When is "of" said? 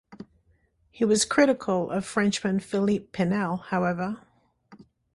1.91-2.07